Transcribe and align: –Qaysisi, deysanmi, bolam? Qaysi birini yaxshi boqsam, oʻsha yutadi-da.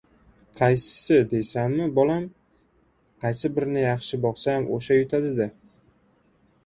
–Qaysisi, 0.59 1.17
deysanmi, 1.33 1.85
bolam? 1.99 2.25
Qaysi 3.25 3.53
birini 3.59 3.85
yaxshi 3.87 4.21
boqsam, 4.25 4.67
oʻsha 4.79 4.99
yutadi-da. 4.99 5.49